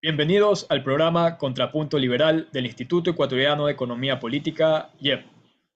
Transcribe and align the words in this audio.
Bienvenidos 0.00 0.64
al 0.68 0.84
programa 0.84 1.38
Contrapunto 1.38 1.98
Liberal 1.98 2.48
del 2.52 2.66
Instituto 2.66 3.10
Ecuatoriano 3.10 3.66
de 3.66 3.72
Economía 3.72 4.20
Política, 4.20 4.90
IEP. 5.00 5.26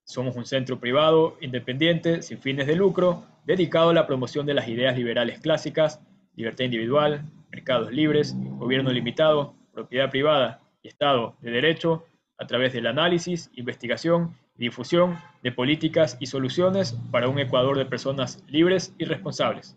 Somos 0.05 0.37
un 0.37 0.47
centro 0.47 0.79
privado, 0.79 1.37
independiente, 1.41 2.23
sin 2.23 2.39
fines 2.39 2.69
de 2.69 2.77
lucro, 2.77 3.25
dedicado 3.47 3.91
a 3.91 3.95
la 3.95 4.07
promoción 4.07 4.47
de 4.47 4.55
las 4.55 4.69
ideas 4.69 4.97
liberales 4.97 5.41
clásicas, 5.41 6.01
libertad 6.37 6.67
individual, 6.67 7.25
mercados 7.51 7.91
libres, 7.91 8.37
gobierno 8.59 8.93
limitado, 8.93 9.57
propiedad 9.73 10.09
privada 10.09 10.61
y 10.85 10.87
Estado 10.87 11.35
de 11.41 11.51
Derecho, 11.51 12.07
a 12.39 12.47
través 12.47 12.73
del 12.73 12.87
análisis, 12.87 13.51
investigación 13.55 14.37
y 14.57 14.61
difusión 14.61 15.19
de 15.43 15.51
políticas 15.51 16.17
y 16.21 16.27
soluciones 16.27 16.97
para 17.11 17.27
un 17.27 17.41
Ecuador 17.41 17.77
de 17.77 17.87
personas 17.87 18.45
libres 18.47 18.95
y 18.99 19.05
responsables. 19.05 19.77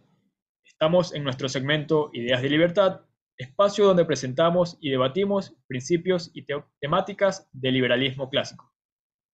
Estamos 0.63 1.15
en 1.15 1.23
nuestro 1.23 1.49
segmento 1.49 2.11
Ideas 2.13 2.43
de 2.43 2.49
Libertad, 2.49 3.01
espacio 3.37 3.85
donde 3.85 4.05
presentamos 4.05 4.77
y 4.79 4.89
debatimos 4.89 5.55
principios 5.67 6.31
y 6.33 6.45
temáticas 6.79 7.49
del 7.51 7.73
liberalismo 7.73 8.29
clásico. 8.29 8.71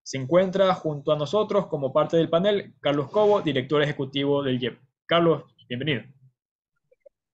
Se 0.04 0.18
encuentra 0.18 0.74
junto 0.74 1.12
a 1.12 1.18
nosotros 1.18 1.68
como 1.68 1.94
parte 1.94 2.18
del 2.18 2.30
panel 2.30 2.74
Carlos 2.80 3.10
Cobo, 3.10 3.42
director 3.42 3.82
ejecutivo 3.82 4.42
del 4.44 4.62
IEP. 4.62 4.80
Carlos, 5.06 5.44
bienvenido. 5.70 6.04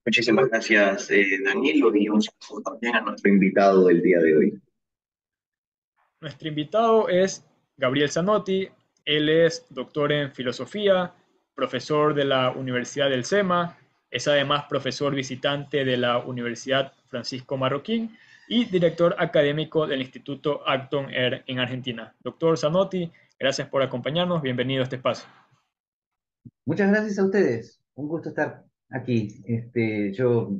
Muchísimas 0.04 0.48
gracias, 0.48 1.10
eh, 1.10 1.26
Danilo, 1.44 1.94
y 1.94 2.08
un 2.08 2.22
saludo 2.22 2.62
también 2.62 2.96
a 2.96 3.00
nuestro 3.02 3.30
invitado 3.30 3.86
del 3.86 4.02
día 4.02 4.18
de 4.18 4.36
hoy. 4.36 4.62
Nuestro 6.20 6.48
invitado 6.48 7.08
es 7.08 7.44
Gabriel 7.76 8.10
Zanotti. 8.10 8.68
Él 9.04 9.28
es 9.28 9.66
doctor 9.70 10.12
en 10.12 10.32
filosofía, 10.32 11.14
profesor 11.54 12.14
de 12.14 12.24
la 12.24 12.50
Universidad 12.52 13.08
del 13.10 13.24
SEMA, 13.24 13.78
es 14.10 14.26
además 14.28 14.64
profesor 14.68 15.14
visitante 15.14 15.84
de 15.84 15.96
la 15.96 16.18
Universidad 16.18 16.92
Francisco 17.06 17.56
Marroquín 17.56 18.16
y 18.48 18.64
director 18.64 19.14
académico 19.18 19.86
del 19.86 20.00
Instituto 20.00 20.66
Acton 20.66 21.10
Air 21.10 21.44
en 21.46 21.58
Argentina. 21.58 22.14
Doctor 22.20 22.56
Zanotti, 22.56 23.10
gracias 23.38 23.68
por 23.68 23.82
acompañarnos. 23.82 24.40
Bienvenido 24.40 24.80
a 24.80 24.84
este 24.84 24.96
espacio. 24.96 25.28
Muchas 26.64 26.90
gracias 26.90 27.18
a 27.18 27.24
ustedes. 27.24 27.82
Un 27.94 28.08
gusto 28.08 28.30
estar 28.30 28.64
aquí. 28.90 29.42
Este, 29.46 30.12
yo 30.14 30.52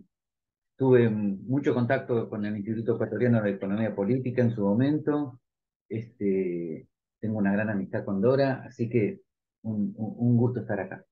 tuve 0.76 1.08
mucho 1.08 1.72
contacto 1.72 2.28
con 2.28 2.44
el 2.44 2.56
Instituto 2.56 2.96
Ecuatoriano 2.96 3.42
de 3.42 3.52
Economía 3.52 3.94
Política 3.94 4.42
en 4.42 4.50
su 4.50 4.62
momento. 4.62 5.40
Este, 5.88 6.86
tengo 7.20 7.38
una 7.38 7.52
gran 7.52 7.70
amistad 7.70 8.04
con 8.04 8.20
Dora, 8.20 8.64
así 8.66 8.90
que 8.90 9.22
un, 9.62 9.94
un 9.96 10.36
gusto 10.36 10.60
estar 10.60 10.78
acá. 10.80 11.04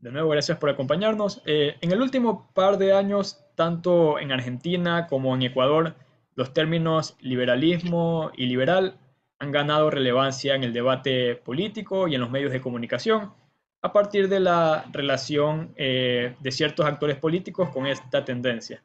De 0.00 0.10
nuevo, 0.10 0.30
gracias 0.30 0.56
por 0.56 0.70
acompañarnos. 0.70 1.42
Eh, 1.44 1.76
en 1.82 1.92
el 1.92 2.00
último 2.00 2.50
par 2.54 2.78
de 2.78 2.94
años, 2.94 3.44
tanto 3.54 4.18
en 4.18 4.32
Argentina 4.32 5.06
como 5.06 5.34
en 5.34 5.42
Ecuador, 5.42 5.94
los 6.36 6.54
términos 6.54 7.16
liberalismo 7.20 8.30
y 8.34 8.46
liberal 8.46 8.96
han 9.38 9.52
ganado 9.52 9.90
relevancia 9.90 10.54
en 10.54 10.64
el 10.64 10.72
debate 10.72 11.36
político 11.36 12.08
y 12.08 12.14
en 12.14 12.22
los 12.22 12.30
medios 12.30 12.50
de 12.50 12.62
comunicación 12.62 13.34
a 13.82 13.92
partir 13.92 14.28
de 14.28 14.40
la 14.40 14.86
relación 14.90 15.72
eh, 15.76 16.34
de 16.40 16.50
ciertos 16.50 16.86
actores 16.86 17.18
políticos 17.18 17.68
con 17.68 17.86
esta 17.86 18.24
tendencia. 18.24 18.82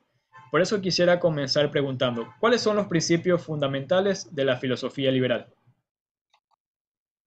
Por 0.52 0.61
eso 0.61 0.81
quisiera 0.81 1.19
comenzar 1.19 1.72
preguntando, 1.72 2.27
¿cuáles 2.39 2.61
son 2.61 2.75
los 2.75 2.88
principios 2.88 3.41
fundamentales 3.41 4.33
de 4.35 4.45
la 4.45 4.57
filosofía 4.57 5.11
liberal? 5.11 5.47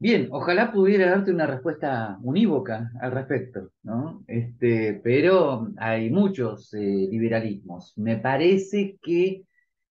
Bien, 0.01 0.29
ojalá 0.31 0.71
pudiera 0.73 1.11
darte 1.11 1.33
una 1.33 1.47
respuesta 1.47 2.19
unívoca 2.23 2.93
al 3.01 3.11
respecto, 3.11 3.73
¿no? 3.83 4.23
Este, 4.29 4.95
pero 5.03 5.69
hay 5.77 6.09
muchos 6.11 6.73
eh, 6.75 6.79
liberalismos. 6.79 7.95
Me 7.99 8.17
parece 8.17 8.97
que 9.03 9.45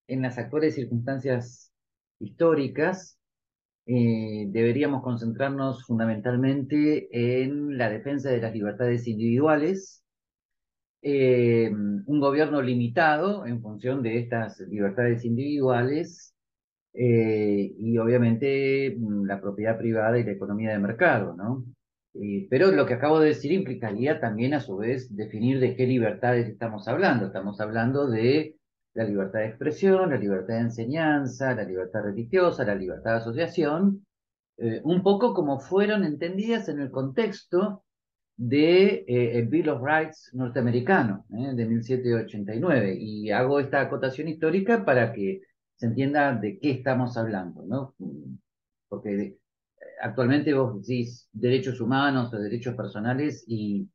en 0.08 0.22
las 0.22 0.38
actuales 0.38 0.76
circunstancias 0.76 1.74
históricas 2.20 3.20
eh, 3.86 4.46
deberíamos 4.50 5.04
concentrarnos 5.04 5.84
fundamentalmente 5.86 7.10
en 7.12 7.78
la 7.78 7.90
defensa 7.90 8.30
de 8.30 8.42
las 8.42 8.54
libertades 8.54 9.08
individuales, 9.08 10.04
eh, 11.02 11.70
un 11.70 12.20
gobierno 12.22 12.62
limitado 12.62 13.46
en 13.46 13.62
función 13.62 14.02
de 14.04 14.20
estas 14.20 14.60
libertades 14.62 15.26
individuales 15.26 16.34
eh, 17.00 17.76
y 17.78 17.96
obviamente 18.00 18.96
mm, 18.98 19.26
la 19.26 19.40
propiedad 19.40 19.78
privada 19.78 20.18
y 20.18 20.24
la 20.24 20.32
economía 20.32 20.72
de 20.72 20.80
mercado, 20.80 21.36
¿no? 21.36 21.64
Eh, 22.16 22.48
pero 22.50 22.72
lo 22.72 22.88
que 22.88 22.96
acabo 22.96 23.20
de 23.20 23.28
decir 23.30 23.52
implicaría 23.52 24.20
también 24.20 24.56
a 24.56 24.62
su 24.62 24.78
vez 24.78 25.16
definir 25.16 25.60
de 25.60 25.76
qué 25.76 25.86
libertades 25.86 26.48
estamos 26.48 26.88
hablando. 26.88 27.28
Estamos 27.28 27.62
hablando 27.62 28.08
de 28.08 28.56
la 28.96 29.04
libertad 29.04 29.42
de 29.42 29.46
expresión, 29.46 30.10
la 30.10 30.18
libertad 30.18 30.56
de 30.56 30.62
enseñanza, 30.62 31.54
la 31.54 31.66
libertad 31.66 32.02
religiosa, 32.02 32.66
la 32.66 32.74
libertad 32.74 33.12
de 33.12 33.18
asociación, 33.18 34.04
eh, 34.58 34.82
un 34.84 35.04
poco 35.04 35.36
como 35.36 35.60
fueron 35.60 36.04
entendidas 36.04 36.68
en 36.68 36.80
el 36.80 36.90
contexto 36.90 37.84
de 38.38 39.04
el 39.08 39.48
Bill 39.48 39.70
of 39.70 39.84
Rights 39.84 40.32
norteamericano 40.34 41.26
de 41.30 41.66
1789. 41.66 42.96
Y 43.00 43.30
hago 43.30 43.60
esta 43.60 43.82
acotación 43.82 44.28
histórica 44.28 44.84
para 44.84 45.14
que 45.14 45.42
se 45.78 45.86
entienda 45.86 46.34
de 46.34 46.60
qué 46.60 46.72
estamos 46.72 47.18
hablando, 47.18 47.64
¿no? 47.66 47.96
Porque 48.90 49.38
actualmente 50.02 50.54
vos 50.54 50.82
decís 50.82 51.30
derechos 51.32 51.80
humanos 51.80 52.34
o 52.34 52.38
derechos 52.38 52.76
personales 52.76 53.44
y 53.48 53.88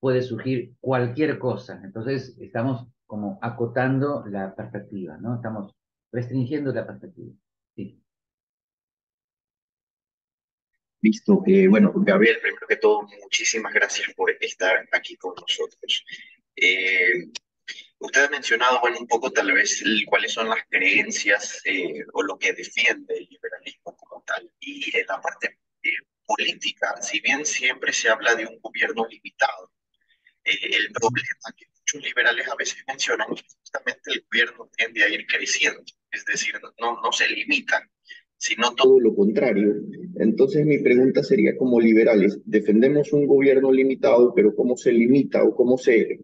puede 0.00 0.22
surgir 0.22 0.74
cualquier 0.80 1.38
cosa. 1.38 1.80
Entonces 1.84 2.36
estamos 2.40 2.88
como 3.06 3.38
acotando 3.40 4.24
la 4.26 4.54
perspectiva, 4.54 5.16
¿no? 5.18 5.36
Estamos 5.36 5.74
restringiendo 6.10 6.72
la 6.72 6.86
perspectiva. 6.86 7.32
Sí. 7.76 8.02
Listo. 11.00 11.42
Eh, 11.46 11.68
bueno, 11.68 11.92
Gabriel, 11.94 12.38
primero 12.40 12.66
que 12.68 12.76
todo, 12.76 13.02
muchísimas 13.22 13.72
gracias 13.72 14.12
por 14.16 14.30
estar 14.40 14.88
aquí 14.92 15.16
con 15.16 15.34
nosotros. 15.34 16.04
Eh, 16.56 17.30
Usted 18.02 18.24
ha 18.24 18.30
mencionado 18.30 18.80
bueno, 18.80 18.98
un 18.98 19.06
poco 19.06 19.30
tal 19.30 19.52
vez 19.52 19.80
cuáles 20.06 20.32
son 20.32 20.48
las 20.48 20.58
creencias 20.68 21.62
eh, 21.64 22.04
o 22.12 22.22
lo 22.24 22.36
que 22.36 22.52
defiende 22.52 23.14
el 23.14 23.28
liberalismo 23.30 23.96
como 23.96 24.24
tal. 24.26 24.50
Y 24.58 24.96
en 24.98 25.06
la 25.06 25.20
parte 25.20 25.60
eh, 25.84 25.90
política, 26.26 27.00
si 27.00 27.20
bien 27.20 27.46
siempre 27.46 27.92
se 27.92 28.08
habla 28.08 28.34
de 28.34 28.44
un 28.44 28.58
gobierno 28.60 29.06
limitado, 29.06 29.70
eh, 30.42 30.50
el 30.62 30.90
problema 30.90 31.54
que 31.56 31.66
muchos 31.78 32.02
liberales 32.02 32.48
a 32.48 32.56
veces 32.56 32.82
mencionan 32.88 33.28
es 33.36 33.42
que 33.42 33.54
justamente 33.60 34.10
el 34.10 34.24
gobierno 34.28 34.68
tiende 34.76 35.04
a 35.04 35.08
ir 35.08 35.24
creciendo, 35.24 35.84
es 36.10 36.24
decir, 36.24 36.54
no, 36.80 37.00
no 37.00 37.12
se 37.12 37.28
limita, 37.28 37.88
sino 38.36 38.74
todo 38.74 38.98
lo 38.98 39.14
contrario. 39.14 39.76
Entonces 40.16 40.66
mi 40.66 40.78
pregunta 40.78 41.22
sería 41.22 41.56
como 41.56 41.80
liberales, 41.80 42.40
defendemos 42.44 43.12
un 43.12 43.28
gobierno 43.28 43.70
limitado, 43.70 44.34
pero 44.34 44.56
¿cómo 44.56 44.76
se 44.76 44.90
limita 44.90 45.44
o 45.44 45.54
cómo 45.54 45.78
se 45.78 46.18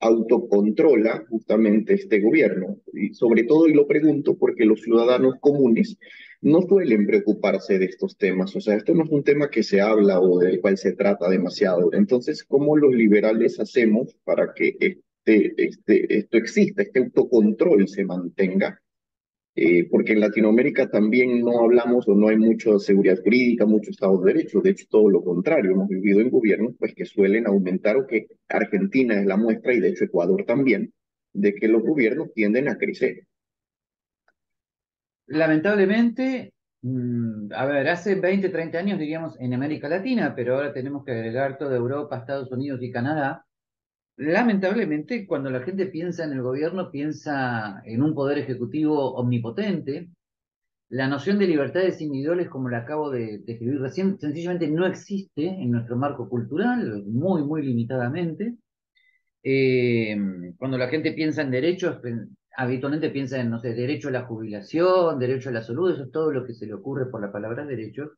autocontrola 0.00 1.24
justamente 1.28 1.94
este 1.94 2.20
gobierno. 2.20 2.78
Y 2.92 3.14
sobre 3.14 3.44
todo, 3.44 3.66
y 3.66 3.74
lo 3.74 3.86
pregunto 3.86 4.36
porque 4.36 4.64
los 4.64 4.82
ciudadanos 4.82 5.34
comunes 5.40 5.98
no 6.40 6.62
suelen 6.62 7.06
preocuparse 7.06 7.78
de 7.78 7.86
estos 7.86 8.16
temas. 8.16 8.54
O 8.54 8.60
sea, 8.60 8.76
esto 8.76 8.94
no 8.94 9.04
es 9.04 9.10
un 9.10 9.24
tema 9.24 9.50
que 9.50 9.62
se 9.62 9.80
habla 9.80 10.20
o 10.20 10.38
del 10.38 10.60
cual 10.60 10.78
se 10.78 10.92
trata 10.92 11.28
demasiado. 11.28 11.92
Entonces, 11.92 12.44
¿cómo 12.44 12.76
los 12.76 12.94
liberales 12.94 13.58
hacemos 13.58 14.14
para 14.24 14.52
que 14.54 14.76
este, 14.78 15.54
este, 15.56 16.18
esto 16.18 16.36
exista, 16.36 16.82
este 16.82 17.00
autocontrol 17.00 17.88
se 17.88 18.04
mantenga? 18.04 18.80
Eh, 19.60 19.88
porque 19.90 20.12
en 20.12 20.20
Latinoamérica 20.20 20.88
también 20.88 21.40
no 21.40 21.64
hablamos 21.64 22.06
o 22.06 22.14
no 22.14 22.28
hay 22.28 22.36
mucha 22.36 22.78
seguridad 22.78 23.20
jurídica, 23.20 23.66
mucho 23.66 23.90
Estado 23.90 24.16
de 24.18 24.32
Derecho, 24.32 24.60
de 24.60 24.70
hecho 24.70 24.86
todo 24.88 25.10
lo 25.10 25.24
contrario, 25.24 25.72
hemos 25.72 25.88
vivido 25.88 26.20
en 26.20 26.30
gobiernos 26.30 26.76
pues 26.78 26.94
que 26.94 27.04
suelen 27.04 27.44
aumentar 27.44 27.96
o 27.96 28.06
que 28.06 28.28
Argentina 28.48 29.18
es 29.18 29.26
la 29.26 29.36
muestra 29.36 29.74
y 29.74 29.80
de 29.80 29.88
hecho 29.88 30.04
Ecuador 30.04 30.44
también, 30.46 30.92
de 31.32 31.56
que 31.56 31.66
los 31.66 31.82
gobiernos 31.82 32.32
tienden 32.32 32.68
a 32.68 32.78
crecer. 32.78 33.26
Lamentablemente, 35.26 36.52
mm, 36.82 37.52
a 37.52 37.66
ver, 37.66 37.88
hace 37.88 38.14
20, 38.14 38.50
30 38.50 38.78
años 38.78 39.00
diríamos 39.00 39.34
en 39.40 39.54
América 39.54 39.88
Latina, 39.88 40.34
pero 40.36 40.54
ahora 40.54 40.72
tenemos 40.72 41.04
que 41.04 41.10
agregar 41.10 41.58
toda 41.58 41.76
Europa, 41.76 42.18
Estados 42.18 42.52
Unidos 42.52 42.78
y 42.80 42.92
Canadá, 42.92 43.44
Lamentablemente, 44.18 45.28
cuando 45.28 45.48
la 45.48 45.62
gente 45.62 45.86
piensa 45.86 46.24
en 46.24 46.32
el 46.32 46.42
gobierno, 46.42 46.90
piensa 46.90 47.80
en 47.84 48.02
un 48.02 48.14
poder 48.16 48.38
ejecutivo 48.38 49.14
omnipotente. 49.14 50.08
La 50.88 51.06
noción 51.06 51.38
de 51.38 51.46
libertades 51.46 52.00
individuales, 52.00 52.48
como 52.48 52.68
la 52.68 52.78
acabo 52.78 53.10
de 53.10 53.38
describir 53.38 53.80
recién, 53.80 54.18
sencillamente 54.18 54.66
no 54.66 54.86
existe 54.86 55.46
en 55.46 55.70
nuestro 55.70 55.96
marco 55.96 56.28
cultural, 56.28 57.04
muy, 57.06 57.44
muy 57.44 57.62
limitadamente. 57.64 58.56
Eh, 59.44 60.16
cuando 60.56 60.78
la 60.78 60.88
gente 60.88 61.12
piensa 61.12 61.42
en 61.42 61.52
derechos, 61.52 62.00
habitualmente 62.56 63.10
piensa 63.10 63.38
en, 63.40 63.50
no 63.50 63.60
sé, 63.60 63.72
derecho 63.72 64.08
a 64.08 64.12
la 64.12 64.24
jubilación, 64.24 65.20
derecho 65.20 65.50
a 65.50 65.52
la 65.52 65.62
salud, 65.62 65.92
eso 65.92 66.02
es 66.02 66.10
todo 66.10 66.32
lo 66.32 66.44
que 66.44 66.54
se 66.54 66.66
le 66.66 66.74
ocurre 66.74 67.08
por 67.08 67.20
la 67.20 67.30
palabra 67.30 67.64
derechos. 67.64 68.10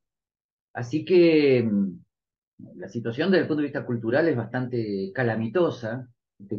Así 0.72 1.04
que 1.04 1.68
la 2.76 2.88
situación 2.88 3.30
desde 3.30 3.42
el 3.42 3.48
punto 3.48 3.62
de 3.62 3.68
vista 3.68 3.86
cultural 3.86 4.28
es 4.28 4.36
bastante 4.36 5.10
calamitosa 5.14 6.08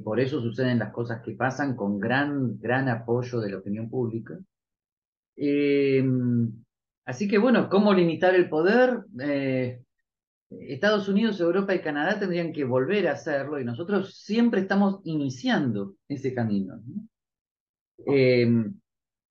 por 0.03 0.19
eso 0.19 0.41
suceden 0.41 0.79
las 0.79 0.91
cosas 0.91 1.21
que 1.21 1.33
pasan 1.33 1.75
con 1.75 1.99
gran, 1.99 2.59
gran 2.59 2.89
apoyo 2.89 3.39
de 3.39 3.51
la 3.51 3.57
opinión 3.57 3.89
pública. 3.89 4.37
Eh, 5.35 6.03
así 7.05 7.27
que 7.27 7.37
bueno, 7.37 7.69
¿cómo 7.69 7.93
limitar 7.93 8.35
el 8.35 8.49
poder? 8.49 9.03
Eh, 9.19 9.81
Estados 10.49 11.07
Unidos, 11.07 11.39
Europa 11.39 11.73
y 11.73 11.81
Canadá 11.81 12.19
tendrían 12.19 12.51
que 12.51 12.65
volver 12.65 13.07
a 13.07 13.13
hacerlo 13.13 13.59
y 13.59 13.65
nosotros 13.65 14.17
siempre 14.17 14.61
estamos 14.61 14.99
iniciando 15.05 15.95
ese 16.07 16.33
camino. 16.33 16.81
Eh, 18.05 18.47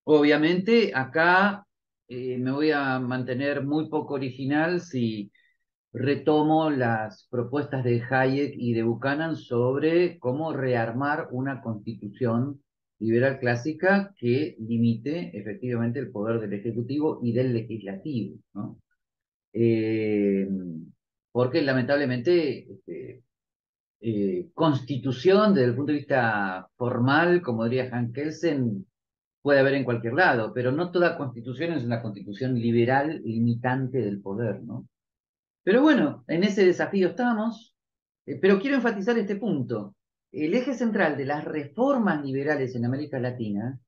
obviamente 0.04 0.92
acá 0.94 1.66
me 2.08 2.50
voy 2.50 2.72
a 2.72 2.98
mantener 2.98 3.64
muy 3.64 3.88
poco 3.88 4.14
original 4.14 4.80
si 4.80 5.30
retomo 5.92 6.70
las 6.70 7.26
propuestas 7.30 7.84
de 7.84 8.02
Hayek 8.08 8.54
y 8.56 8.74
de 8.74 8.82
Buchanan 8.82 9.36
sobre 9.36 10.18
cómo 10.18 10.52
rearmar 10.52 11.28
una 11.32 11.60
constitución 11.62 12.62
liberal 13.00 13.38
clásica 13.38 14.14
que 14.16 14.56
limite 14.60 15.36
efectivamente 15.36 15.98
el 15.98 16.10
poder 16.10 16.40
del 16.40 16.52
Ejecutivo 16.52 17.20
y 17.22 17.32
del 17.32 17.52
Legislativo. 17.52 18.38
Eh, 19.52 20.48
porque 21.32 21.62
lamentablemente 21.62 22.72
este, 22.72 23.22
eh, 24.00 24.48
constitución 24.54 25.54
desde 25.54 25.68
el 25.68 25.76
punto 25.76 25.92
de 25.92 25.98
vista 25.98 26.68
formal, 26.76 27.42
como 27.42 27.64
diría 27.64 27.90
Hank 27.90 28.14
Kelsen, 28.14 28.86
puede 29.42 29.60
haber 29.60 29.74
en 29.74 29.84
cualquier 29.84 30.14
lado, 30.14 30.52
pero 30.54 30.70
no 30.70 30.90
toda 30.90 31.16
constitución 31.16 31.72
es 31.72 31.84
una 31.84 32.02
constitución 32.02 32.54
liberal 32.54 33.22
limitante 33.24 33.98
del 33.98 34.20
poder, 34.20 34.62
¿no? 34.62 34.86
Pero 35.62 35.82
bueno, 35.82 36.24
en 36.26 36.44
ese 36.44 36.64
desafío 36.64 37.08
estamos, 37.08 37.74
eh, 38.26 38.38
pero 38.40 38.58
quiero 38.58 38.76
enfatizar 38.76 39.18
este 39.18 39.36
punto. 39.36 39.94
El 40.32 40.54
eje 40.54 40.74
central 40.74 41.16
de 41.16 41.26
las 41.26 41.44
reformas 41.44 42.24
liberales 42.24 42.74
en 42.74 42.84
América 42.84 43.18
Latina 43.18 43.78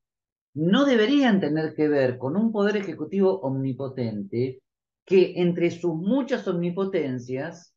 no 0.55 0.85
deberían 0.85 1.41
tener 1.41 1.75
que 1.75 1.89
ver 1.89 2.19
con 2.19 2.37
un 2.37 2.53
poder 2.53 2.77
ejecutivo 2.77 3.41
omnipotente 3.41 4.61
que 5.05 5.41
entre 5.41 5.71
sus 5.71 5.95
muchas 5.95 6.47
omnipotencias 6.47 7.75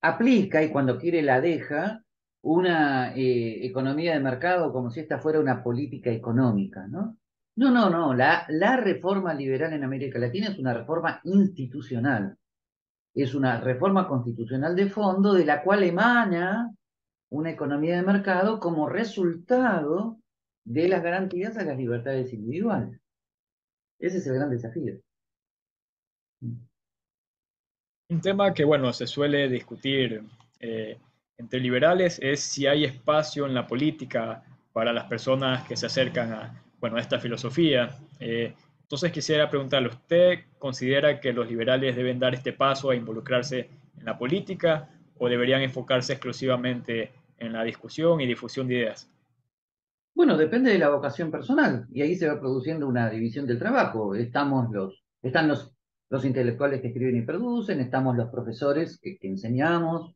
aplica 0.00 0.62
y 0.62 0.70
cuando 0.70 0.98
quiere 0.98 1.22
la 1.22 1.40
deja 1.40 2.02
una 2.42 3.14
eh, 3.14 3.64
economía 3.66 4.14
de 4.14 4.20
mercado 4.20 4.72
como 4.72 4.90
si 4.90 5.00
esta 5.00 5.18
fuera 5.18 5.40
una 5.40 5.62
política 5.62 6.10
económica, 6.10 6.86
¿no? 6.86 7.16
No, 7.54 7.70
no, 7.70 7.90
no, 7.90 8.14
la, 8.14 8.46
la 8.48 8.76
reforma 8.76 9.34
liberal 9.34 9.72
en 9.74 9.84
América 9.84 10.18
Latina 10.18 10.48
es 10.48 10.58
una 10.58 10.74
reforma 10.74 11.20
institucional 11.24 12.36
es 13.14 13.34
una 13.34 13.60
reforma 13.60 14.08
constitucional 14.08 14.74
de 14.74 14.88
fondo 14.88 15.34
de 15.34 15.44
la 15.44 15.62
cual 15.62 15.82
emana 15.82 16.74
una 17.30 17.50
economía 17.50 17.96
de 17.96 18.02
mercado 18.02 18.60
como 18.60 18.88
resultado 18.88 20.18
de 20.64 20.88
las 20.88 21.02
garantías 21.02 21.56
a 21.56 21.64
las 21.64 21.76
libertades 21.76 22.32
individuales. 22.32 23.00
Ese 23.98 24.18
es 24.18 24.26
el 24.26 24.34
gran 24.34 24.50
desafío. 24.50 25.00
Un 26.40 28.20
tema 28.20 28.52
que, 28.52 28.64
bueno, 28.64 28.92
se 28.92 29.06
suele 29.06 29.48
discutir 29.48 30.22
eh, 30.60 30.98
entre 31.38 31.60
liberales 31.60 32.18
es 32.22 32.40
si 32.40 32.66
hay 32.66 32.84
espacio 32.84 33.46
en 33.46 33.54
la 33.54 33.66
política 33.66 34.44
para 34.72 34.92
las 34.92 35.04
personas 35.06 35.66
que 35.66 35.76
se 35.76 35.86
acercan 35.86 36.32
a, 36.32 36.62
bueno, 36.80 36.98
esta 36.98 37.18
filosofía. 37.18 37.96
Eh, 38.20 38.54
entonces 38.92 39.12
quisiera 39.12 39.48
preguntarle, 39.48 39.88
¿usted 39.88 40.40
considera 40.58 41.18
que 41.18 41.32
los 41.32 41.48
liberales 41.48 41.96
deben 41.96 42.18
dar 42.18 42.34
este 42.34 42.52
paso 42.52 42.90
a 42.90 42.94
involucrarse 42.94 43.70
en 43.98 44.04
la 44.04 44.18
política 44.18 44.90
o 45.16 45.30
deberían 45.30 45.62
enfocarse 45.62 46.12
exclusivamente 46.12 47.10
en 47.38 47.54
la 47.54 47.64
discusión 47.64 48.20
y 48.20 48.26
difusión 48.26 48.68
de 48.68 48.74
ideas? 48.74 49.10
Bueno, 50.14 50.36
depende 50.36 50.70
de 50.70 50.78
la 50.78 50.90
vocación 50.90 51.30
personal 51.30 51.86
y 51.90 52.02
ahí 52.02 52.16
se 52.16 52.28
va 52.28 52.38
produciendo 52.38 52.86
una 52.86 53.08
división 53.08 53.46
del 53.46 53.58
trabajo. 53.58 54.14
Estamos 54.14 54.70
los, 54.70 55.02
están 55.22 55.48
los, 55.48 55.74
los 56.10 56.26
intelectuales 56.26 56.82
que 56.82 56.88
escriben 56.88 57.16
y 57.16 57.22
producen, 57.22 57.80
estamos 57.80 58.14
los 58.14 58.28
profesores 58.28 59.00
que, 59.00 59.16
que 59.16 59.28
enseñamos. 59.28 60.14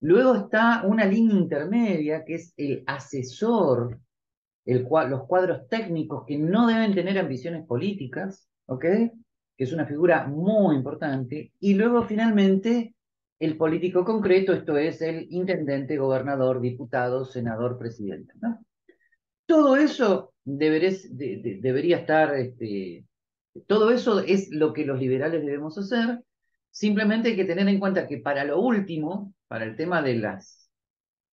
Luego 0.00 0.34
está 0.34 0.82
una 0.84 1.04
línea 1.04 1.36
intermedia 1.36 2.24
que 2.24 2.34
es 2.34 2.54
el 2.56 2.82
asesor 2.88 4.00
los 4.64 5.26
cuadros 5.26 5.68
técnicos 5.68 6.24
que 6.26 6.38
no 6.38 6.66
deben 6.66 6.94
tener 6.94 7.18
ambiciones 7.18 7.66
políticas, 7.66 8.48
¿ok? 8.66 8.82
Que 8.82 9.64
es 9.64 9.72
una 9.72 9.86
figura 9.86 10.26
muy 10.26 10.76
importante. 10.76 11.52
Y 11.60 11.74
luego, 11.74 12.04
finalmente, 12.04 12.94
el 13.38 13.56
político 13.56 14.04
concreto, 14.04 14.52
esto 14.52 14.76
es 14.76 15.00
el 15.02 15.26
intendente, 15.30 15.96
gobernador, 15.96 16.60
diputado, 16.60 17.24
senador, 17.24 17.78
presidente. 17.78 18.34
Todo 19.46 19.76
eso 19.76 20.34
debería 20.44 21.98
estar, 21.98 22.34
este, 22.36 23.06
todo 23.66 23.90
eso 23.90 24.20
es 24.20 24.50
lo 24.50 24.72
que 24.72 24.84
los 24.84 25.00
liberales 25.00 25.44
debemos 25.44 25.76
hacer. 25.78 26.20
Simplemente 26.70 27.30
hay 27.30 27.36
que 27.36 27.46
tener 27.46 27.66
en 27.66 27.80
cuenta 27.80 28.06
que 28.06 28.18
para 28.18 28.44
lo 28.44 28.60
último, 28.60 29.34
para 29.48 29.64
el 29.64 29.74
tema 29.74 30.02
de, 30.02 30.16
las, 30.16 30.70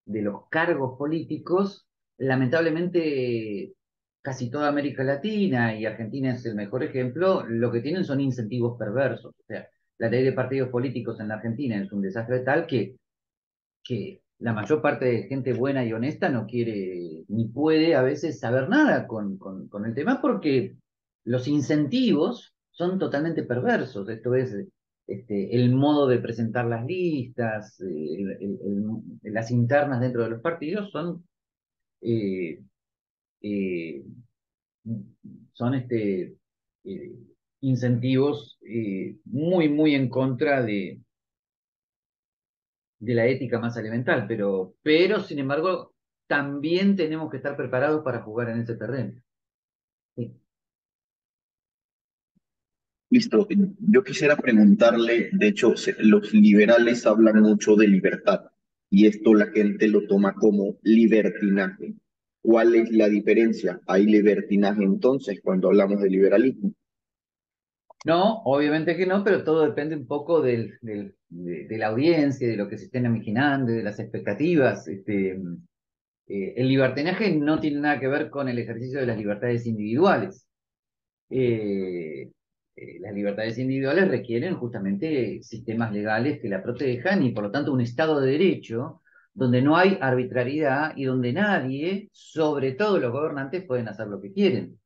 de 0.05 0.21
los 0.21 0.47
cargos 0.49 0.97
políticos, 0.97 1.86
lamentablemente 2.17 3.73
casi 4.21 4.49
toda 4.49 4.67
América 4.67 5.03
Latina 5.03 5.73
y 5.77 5.85
Argentina 5.85 6.33
es 6.33 6.45
el 6.45 6.55
mejor 6.55 6.83
ejemplo, 6.83 7.45
lo 7.47 7.71
que 7.71 7.79
tienen 7.81 8.03
son 8.03 8.19
incentivos 8.19 8.77
perversos. 8.77 9.33
O 9.33 9.43
sea, 9.47 9.67
la 9.99 10.09
ley 10.09 10.23
de 10.23 10.33
partidos 10.33 10.69
políticos 10.69 11.19
en 11.19 11.29
la 11.29 11.35
Argentina 11.35 11.81
es 11.81 11.91
un 11.91 12.01
desastre 12.01 12.39
tal 12.41 12.67
que, 12.67 12.97
que 13.83 14.21
la 14.39 14.53
mayor 14.53 14.81
parte 14.81 15.05
de 15.05 15.23
gente 15.23 15.53
buena 15.53 15.85
y 15.85 15.93
honesta 15.93 16.29
no 16.29 16.45
quiere 16.45 17.23
ni 17.29 17.47
puede 17.47 17.95
a 17.95 18.01
veces 18.01 18.39
saber 18.39 18.69
nada 18.69 19.07
con, 19.07 19.37
con, 19.37 19.85
el 19.85 19.95
tema 19.95 20.21
porque 20.21 20.75
los 21.23 21.47
incentivos 21.47 22.53
son 22.71 22.99
totalmente 22.99 23.43
perversos. 23.43 24.09
Esto 24.09 24.35
es 24.35 24.55
este, 25.07 25.55
el 25.55 25.73
modo 25.73 26.05
de 26.05 26.19
presentar 26.19 26.65
las 26.65 26.85
listas, 26.85 27.81
las 29.23 29.51
internas 29.51 30.01
dentro 30.01 30.23
de 30.23 30.29
los 30.31 30.41
partidos 30.41 30.91
son 30.91 31.23
eh, 32.01 32.61
eh, 33.41 34.05
son 35.53 35.75
este, 35.75 36.35
eh, 36.83 37.15
incentivos 37.61 38.59
muy, 39.25 39.69
muy 39.69 39.95
en 39.95 40.09
contra 40.09 40.63
de, 40.63 41.01
de 42.99 43.13
la 43.13 43.27
ética 43.27 43.59
más 43.59 43.75
elemental, 43.77 44.25
pero, 44.27 44.75
pero 44.83 45.21
sin 45.21 45.39
embargo 45.39 45.93
también 46.27 46.95
tenemos 46.95 47.31
que 47.31 47.37
estar 47.37 47.55
preparados 47.55 48.03
para 48.03 48.21
jugar 48.21 48.49
en 48.49 48.59
ese 48.59 48.75
terreno. 48.75 49.21
Listo. 53.09 53.47
Yo 53.79 54.03
quisiera 54.03 54.35
preguntarle, 54.35 55.29
de 55.31 55.47
hecho, 55.47 55.73
los 55.99 56.33
liberales 56.33 57.05
hablan 57.05 57.41
mucho 57.41 57.75
de 57.75 57.87
libertad 57.87 58.51
y 58.89 59.07
esto 59.07 59.33
la 59.33 59.47
gente 59.47 59.87
lo 59.87 60.07
toma 60.07 60.33
como 60.33 60.77
libertinaje. 60.81 61.93
¿Cuál 62.41 62.75
es 62.75 62.91
la 62.91 63.09
diferencia? 63.09 63.81
¿Hay 63.87 64.05
libertinaje 64.05 64.83
entonces 64.83 65.41
cuando 65.43 65.67
hablamos 65.67 66.01
de 66.01 66.09
liberalismo? 66.09 66.73
No, 68.05 68.41
obviamente 68.45 68.95
que 68.95 69.05
no, 69.05 69.23
pero 69.23 69.43
todo 69.43 69.65
depende 69.65 69.95
un 69.95 70.07
poco 70.07 70.41
de, 70.41 70.71
la 71.29 71.87
audiencia, 71.87 72.47
de 72.47 72.55
lo 72.55 72.69
que 72.69 72.77
se 72.77 72.85
estén 72.85 73.05
imaginando, 73.05 73.73
de 73.73 73.83
las 73.83 73.99
expectativas. 73.99 74.87
Este, 74.87 75.31
eh, 76.27 76.53
el 76.55 76.69
libertinaje 76.69 77.35
no 77.35 77.59
tiene 77.59 77.81
nada 77.81 77.99
que 77.99 78.07
ver 78.07 78.29
con 78.29 78.47
el 78.47 78.59
ejercicio 78.59 78.99
de 78.99 79.07
las 79.07 79.17
libertades 79.17 79.65
individuales. 79.65 80.47
Eh, 81.29 82.31
eh, 82.77 82.99
las 82.99 83.11
libertades 83.11 83.57
individuales 83.57 84.07
requieren 84.07 84.55
justamente 84.55 85.41
sistemas 85.41 85.91
legales 85.91 86.39
que 86.39 86.47
la 86.47 86.61
protejan 86.61 87.23
y 87.23 87.31
por 87.31 87.45
lo 87.45 87.51
tanto 87.51 87.73
un 87.73 87.81
Estado 87.81 88.21
de 88.21 88.31
Derecho 88.33 89.01
donde 89.33 89.63
no 89.63 89.77
hay 89.77 89.97
arbitrariedad 89.99 90.93
y 90.95 91.05
donde 91.05 91.33
nadie, 91.33 92.09
sobre 92.11 92.73
todo 92.73 92.99
los 92.99 93.11
gobernantes, 93.11 93.65
pueden 93.65 93.87
hacer 93.87 94.07
lo 94.07 94.21
que 94.21 94.31
quieren. 94.31 94.79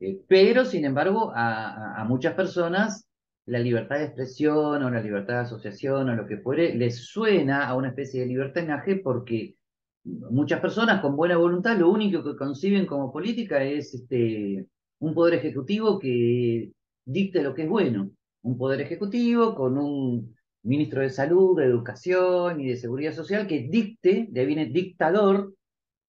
Eh, 0.00 0.20
pero, 0.28 0.64
sin 0.64 0.84
embargo, 0.84 1.32
a, 1.34 2.04
muchas 2.08 2.34
personas 2.34 3.08
la 3.46 3.58
libertad 3.60 3.98
de 3.98 4.04
expresión 4.06 4.82
o 4.82 4.90
la 4.90 5.00
libertad 5.00 5.34
de 5.34 5.40
asociación 5.40 6.08
o 6.08 6.16
lo 6.16 6.26
que 6.26 6.38
fuere 6.38 6.74
les 6.74 7.06
suena 7.06 7.66
a 7.66 7.74
una 7.76 7.88
especie 7.88 8.20
de 8.20 8.26
libertinaje 8.26 8.96
porque 8.96 9.56
muchas 10.04 10.60
personas 10.60 11.00
con 11.00 11.16
buena 11.16 11.36
voluntad 11.36 11.76
lo 11.76 11.90
único 11.90 12.24
que 12.24 12.36
conciben 12.36 12.86
como 12.86 13.12
política 13.12 13.62
es 13.62 13.94
este, 13.94 14.66
un 14.98 15.14
poder 15.14 15.34
ejecutivo 15.34 15.98
que 15.98 16.72
dicte 17.06 17.42
lo 17.42 17.54
que 17.54 17.62
es 17.62 17.68
bueno. 17.68 18.10
Un 18.42 18.58
poder 18.58 18.82
ejecutivo 18.82 19.54
con 19.54 19.78
un 19.78 20.36
ministro 20.62 21.00
de 21.00 21.10
salud, 21.10 21.58
de 21.58 21.64
educación 21.64 22.60
y 22.60 22.68
de 22.68 22.76
seguridad 22.76 23.12
social 23.12 23.46
que 23.46 23.68
dicte, 23.70 24.26
de 24.28 24.44
viene 24.44 24.66
dictador, 24.66 25.54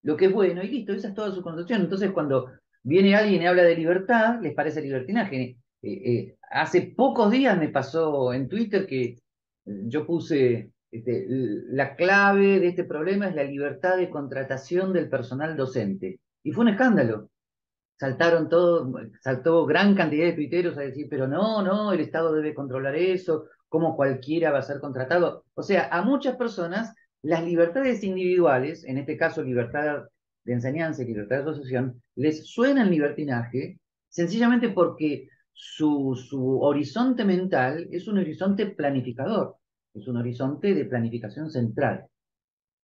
lo 0.02 0.16
que 0.16 0.26
es 0.26 0.32
bueno, 0.32 0.62
y 0.62 0.68
listo, 0.68 0.92
esa 0.92 1.08
es 1.08 1.14
toda 1.14 1.32
su 1.32 1.42
concepción. 1.42 1.80
Entonces, 1.80 2.10
cuando 2.12 2.50
viene 2.82 3.14
alguien 3.14 3.42
y 3.42 3.46
habla 3.46 3.62
de 3.62 3.76
libertad, 3.76 4.40
les 4.42 4.54
parece 4.54 4.82
libertinaje. 4.82 5.56
Eh, 5.82 6.12
eh, 6.12 6.36
hace 6.50 6.92
pocos 6.96 7.30
días 7.30 7.58
me 7.58 7.68
pasó 7.68 8.32
en 8.32 8.48
Twitter 8.48 8.86
que 8.86 9.18
yo 9.64 10.04
puse 10.06 10.72
Este, 10.90 11.26
la 11.28 11.96
clave 11.96 12.60
de 12.60 12.68
este 12.68 12.84
problema 12.84 13.28
es 13.28 13.34
la 13.34 13.44
libertad 13.44 13.98
de 13.98 14.08
contratación 14.08 14.92
del 14.92 15.08
personal 15.08 15.56
docente. 15.56 16.20
Y 16.42 16.52
fue 16.52 16.64
un 16.64 16.70
escándalo. 16.70 17.28
Saltaron 17.98 18.48
todo, 18.48 18.92
saltó 19.20 19.66
gran 19.66 19.94
cantidad 19.96 20.26
de 20.26 20.32
tuiteros 20.32 20.78
a 20.78 20.82
decir, 20.82 21.08
pero 21.10 21.26
no, 21.26 21.62
no, 21.62 21.92
el 21.92 22.00
Estado 22.00 22.32
debe 22.32 22.54
controlar 22.54 22.94
eso, 22.94 23.46
cómo 23.68 23.96
cualquiera 23.96 24.52
va 24.52 24.60
a 24.60 24.62
ser 24.62 24.80
contratado. 24.80 25.44
O 25.54 25.62
sea, 25.62 25.88
a 25.90 26.02
muchas 26.02 26.36
personas 26.36 26.94
las 27.22 27.44
libertades 27.44 28.04
individuales, 28.04 28.84
en 28.84 28.98
este 28.98 29.16
caso 29.16 29.42
libertad 29.42 30.04
de 30.44 30.52
enseñanza 30.52 31.02
y 31.02 31.06
libertad 31.06 31.36
de 31.36 31.50
asociación, 31.50 32.02
les 32.14 32.46
suenan 32.46 32.90
libertinaje 32.90 33.80
sencillamente 34.08 34.68
porque 34.68 35.28
su, 35.52 36.14
su 36.14 36.60
horizonte 36.60 37.24
mental 37.24 37.88
es 37.90 38.06
un 38.06 38.18
horizonte 38.18 38.66
planificador, 38.66 39.56
es 39.92 40.06
un 40.06 40.18
horizonte 40.18 40.72
de 40.74 40.84
planificación 40.84 41.50
central. 41.50 42.06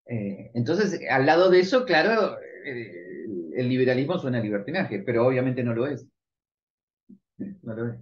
Eh, 0.06 0.50
entonces, 0.54 1.00
al 1.08 1.24
lado 1.24 1.50
de 1.50 1.60
eso, 1.60 1.84
claro, 1.84 2.36
eh, 2.66 3.26
el 3.56 3.68
liberalismo 3.68 4.18
suena 4.18 4.38
a 4.38 4.42
libertinaje, 4.42 5.00
pero 5.00 5.26
obviamente 5.26 5.62
no 5.62 5.74
lo 5.74 5.86
es. 5.86 6.06
No 7.38 7.74
lo 7.74 7.88
es. 7.88 7.98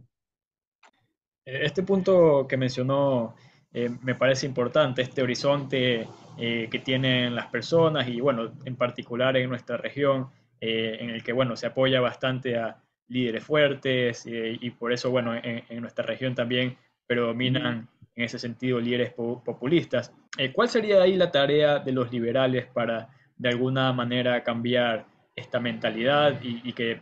Este 1.44 1.82
punto 1.82 2.46
que 2.48 2.56
mencionó 2.56 3.34
eh, 3.72 3.90
me 4.02 4.14
parece 4.14 4.46
importante, 4.46 5.02
este 5.02 5.22
horizonte 5.22 6.06
que 6.36 6.82
tienen 6.82 7.34
las 7.34 7.48
personas 7.48 8.08
y, 8.08 8.20
bueno, 8.20 8.52
en 8.64 8.74
particular 8.76 9.36
en 9.36 9.50
nuestra 9.50 9.76
región, 9.76 10.28
en 10.60 11.10
el 11.10 11.22
que, 11.22 11.32
bueno, 11.32 11.56
se 11.56 11.66
apoya 11.66 12.00
bastante 12.00 12.56
a 12.56 12.82
líderes 13.08 13.44
fuertes 13.44 14.24
y 14.26 14.70
por 14.70 14.92
eso, 14.92 15.10
bueno, 15.10 15.34
en, 15.34 15.80
nuestra 15.80 16.06
región 16.06 16.34
también 16.34 16.76
predominan 17.06 17.88
en 18.14 18.24
ese 18.24 18.38
sentido 18.38 18.80
líderes 18.80 19.12
populistas. 19.12 20.12
Eh, 20.38 20.52
¿Cuál 20.52 20.68
sería 20.68 21.02
ahí 21.02 21.16
la 21.16 21.30
tarea 21.30 21.78
de 21.78 21.92
los 21.92 22.12
liberales 22.12 22.66
para 22.66 23.08
de 23.36 23.48
alguna 23.48 23.92
manera 23.92 24.42
cambiar 24.42 25.06
esta 25.42 25.60
mentalidad 25.60 26.40
y, 26.42 26.72
que 26.72 27.00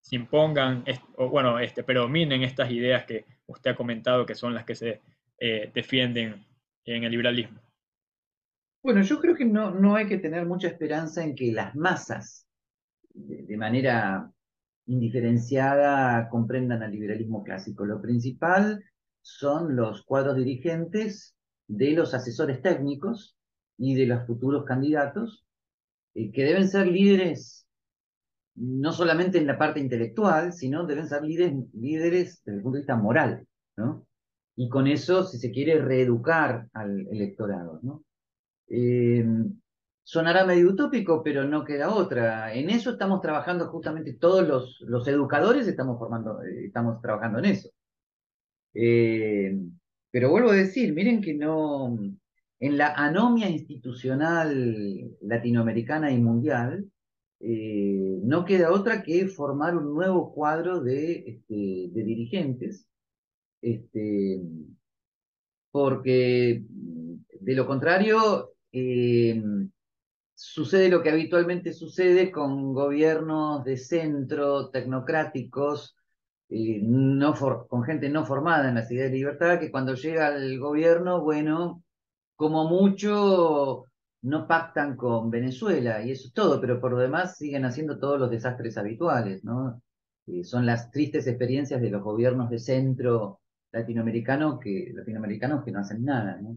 se 0.00 0.16
impongan, 0.16 0.84
o 1.16 1.28
bueno, 1.28 1.58
este, 1.58 1.84
predominen 1.84 2.42
estas 2.42 2.70
ideas 2.70 3.04
que 3.04 3.24
usted 3.46 3.70
ha 3.70 3.76
comentado 3.76 4.26
que 4.26 4.34
son 4.34 4.54
las 4.54 4.64
que 4.64 4.74
se 4.74 5.00
eh, 5.38 5.70
defienden 5.72 6.44
en 6.84 7.04
el 7.04 7.10
liberalismo? 7.10 7.60
Bueno, 8.82 9.02
yo 9.02 9.20
creo 9.20 9.34
que 9.34 9.44
no, 9.44 9.70
no 9.70 9.94
hay 9.94 10.06
que 10.06 10.18
tener 10.18 10.46
mucha 10.46 10.68
esperanza 10.68 11.22
en 11.22 11.34
que 11.34 11.52
las 11.52 11.74
masas, 11.74 12.46
de 13.12 13.56
manera 13.56 14.30
indiferenciada 14.86 16.28
comprendan 16.28 16.82
al 16.82 16.90
liberalismo 16.90 17.44
clásico. 17.44 17.84
Lo 17.84 18.00
principal 18.00 18.82
son 19.22 19.76
los 19.76 20.04
cuadros 20.04 20.36
dirigentes 20.36 21.36
de 21.68 21.92
los 21.92 22.14
asesores 22.14 22.62
técnicos 22.62 23.36
y 23.78 23.94
de 23.94 24.06
los 24.06 24.26
futuros 24.26 24.64
candidatos, 24.64 25.44
eh, 26.14 26.30
que 26.32 26.44
deben 26.44 26.68
ser 26.68 26.86
líderes 26.86 27.66
no 28.54 28.92
solamente 28.92 29.38
en 29.38 29.46
la 29.46 29.58
parte 29.58 29.80
intelectual, 29.80 30.52
sino 30.52 30.86
deben 30.86 31.08
ser 31.08 31.22
líderes, 31.22 31.54
líderes 31.72 32.42
desde 32.44 32.58
el 32.58 32.62
punto 32.62 32.76
de 32.76 32.80
vista 32.82 32.96
moral, 32.96 33.46
¿no? 33.76 34.06
Y 34.56 34.68
con 34.68 34.86
eso, 34.86 35.24
si 35.24 35.38
se 35.38 35.50
quiere, 35.50 35.80
reeducar 35.80 36.68
al 36.74 37.06
electorado, 37.08 37.80
¿no? 37.82 38.04
Eh, 38.68 39.24
sonará 40.02 40.44
medio 40.44 40.68
utópico, 40.68 41.22
pero 41.22 41.44
no 41.44 41.64
queda 41.64 41.94
otra. 41.94 42.52
En 42.52 42.68
eso 42.68 42.90
estamos 42.90 43.22
trabajando 43.22 43.68
justamente 43.68 44.14
todos 44.14 44.46
los, 44.46 44.80
los 44.80 45.06
educadores, 45.08 45.66
estamos, 45.66 45.98
formando, 45.98 46.42
eh, 46.42 46.66
estamos 46.66 47.00
trabajando 47.00 47.38
en 47.38 47.44
eso. 47.46 47.70
Pero 50.10 50.30
vuelvo 50.30 50.50
a 50.50 50.54
decir, 50.54 50.92
miren 50.92 51.22
que 51.22 51.34
no, 51.34 51.96
en 52.60 52.78
la 52.78 52.92
anomia 52.94 53.48
institucional 53.48 55.16
latinoamericana 55.22 56.12
y 56.12 56.18
mundial, 56.18 56.90
eh, 57.40 58.20
no 58.22 58.44
queda 58.44 58.70
otra 58.70 59.02
que 59.02 59.26
formar 59.28 59.76
un 59.76 59.94
nuevo 59.94 60.32
cuadro 60.32 60.80
de, 60.80 61.24
este, 61.26 61.90
dirigentes, 61.92 62.86
este, 63.62 64.42
porque 65.70 66.62
de 67.40 67.54
lo 67.54 67.66
contrario, 67.66 68.52
sucede 70.34 70.88
lo 70.88 71.02
que 71.02 71.10
habitualmente 71.10 71.72
sucede 71.72 72.30
con 72.30 72.74
gobiernos 72.74 73.64
de 73.64 73.76
centro, 73.76 74.70
tecnocráticos, 74.70 75.96
eh, 76.50 76.82
con 77.68 77.82
gente 77.84 78.08
no 78.08 78.26
formada 78.26 78.68
en 78.68 78.74
las 78.74 78.90
ideas 78.90 79.10
de 79.10 79.16
libertad, 79.16 79.58
que 79.58 79.70
cuando 79.70 79.94
llega 79.94 80.28
al 80.28 80.58
gobierno, 80.58 81.22
bueno, 81.22 81.82
como 82.40 82.66
mucho 82.66 83.84
no 84.22 84.46
pactan 84.46 84.96
con 84.96 85.30
Venezuela, 85.30 86.02
y 86.02 86.12
eso 86.12 86.28
es 86.28 86.32
todo, 86.32 86.58
pero 86.58 86.80
por 86.80 86.92
lo 86.92 86.96
demás 86.96 87.36
siguen 87.36 87.66
haciendo 87.66 87.98
todos 87.98 88.18
los 88.18 88.30
desastres 88.30 88.78
habituales, 88.78 89.44
¿no? 89.44 89.82
Eh, 90.26 90.42
son 90.42 90.64
las 90.64 90.90
tristes 90.90 91.26
experiencias 91.26 91.82
de 91.82 91.90
los 91.90 92.02
gobiernos 92.02 92.48
de 92.48 92.58
centro 92.58 93.40
latinoamericano 93.72 94.58
que, 94.58 94.90
latinoamericanos 94.94 95.62
que 95.62 95.70
no 95.70 95.80
hacen 95.80 96.02
nada, 96.02 96.40
¿no? 96.40 96.56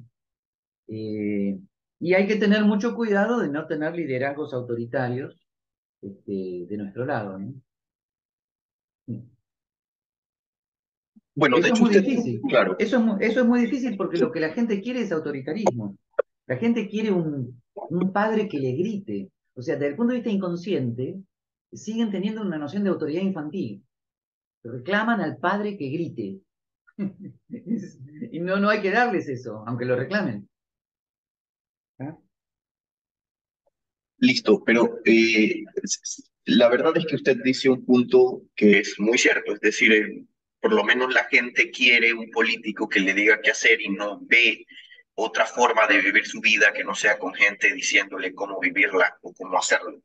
Eh, 0.88 1.60
y 2.00 2.13
hay 2.13 2.28
que 2.28 2.38
tener 2.38 2.63
mucho 2.63 2.96
cuidado 2.96 3.42
de 3.42 3.50
no 3.50 3.68
tener 3.68 3.94
liderazgos 3.94 4.54
autoritarios 4.54 5.38
este, 6.02 6.66
de 6.70 6.78
nuestro 6.78 7.06
lado. 7.06 7.38
¿no? 7.38 7.56
Bueno, 11.36 11.58
eso 11.58 11.63
de 11.63 11.70
hecho, 11.70 11.86
es 11.88 11.92
muy 11.92 12.02
difícil. 12.02 12.42
Claro. 12.48 12.75
Eso 12.78 12.98
es, 12.98 13.32
eso 13.32 13.42
es 13.42 13.46
muy 13.46 13.62
difícil 13.62 13.98
porque 13.98 14.18
lo 14.18 14.32
que 14.32 14.40
la 14.40 14.50
gente 14.50 14.82
quiere 14.82 15.02
es 15.02 15.12
autoritarismo. 15.12 15.98
La 16.46 16.58
gente 16.58 16.88
quiere 16.88 17.12
un, 17.12 17.62
un 17.74 18.12
padre 18.12 18.48
que 18.48 18.60
le 18.60 18.74
grite. 18.74 19.30
O 19.56 19.62
sea, 19.62 19.75
desde 19.75 19.90
el 19.90 19.96
punto 19.96 20.12
de 20.12 20.20
vista 20.20 20.32
inconsciente, 20.32 21.20
siguen 21.72 22.12
teniendo 22.12 22.42
una 22.42 22.58
noción 22.58 22.84
de 22.84 22.90
autoridad 22.90 23.22
infantil. 23.22 23.84
Reclaman 24.63 25.22
al 25.22 25.38
padre 25.38 25.78
que 25.78 25.90
grite. 25.90 26.40
y 28.32 28.40
no, 28.40 28.60
no 28.60 28.70
hay 28.70 28.82
que 28.82 28.92
darles 28.92 29.28
eso, 29.28 29.63
aunque 29.66 29.86
lo 29.86 29.96
reclamen. 29.96 30.48
Listo, 34.18 34.63
pero 34.63 35.02
eh, 35.04 35.66
la 36.46 36.70
verdad 36.70 36.96
es 36.96 37.06
que 37.06 37.16
usted 37.16 37.38
dice 37.44 37.70
un 37.70 37.84
punto 37.84 38.44
que 38.56 38.80
es 38.80 38.98
muy 38.98 39.18
cierto, 39.18 39.54
es 39.54 39.60
decir, 39.60 39.92
eh, 39.92 40.25
por 40.63 40.72
lo 40.72 40.86
menos 40.86 41.13
la 41.13 41.25
gente 41.25 41.72
quiere 41.72 42.13
un 42.13 42.32
político 42.32 42.88
que 42.88 43.01
le 43.01 43.13
diga 43.13 43.41
qué 43.41 43.51
hacer 43.51 43.82
y 43.82 43.89
no 43.89 44.20
ve 44.22 44.65
otra 45.13 45.46
forma 45.46 45.86
de 45.88 46.00
vivir 46.00 46.25
su 46.25 46.39
vida 46.39 46.72
que 46.72 46.86
no 46.86 46.96
sea 46.96 47.20
con 47.20 47.34
gente 47.34 47.74
diciéndole 47.74 48.34
cómo 48.34 48.62
vivirla 48.62 49.17
o 49.24 49.34
cómo 49.34 49.58
hacerlo. 49.58 50.01